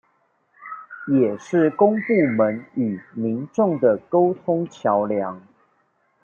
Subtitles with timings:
[1.09, 2.05] 也是公部
[2.35, 5.39] 門與民眾的溝通橋樑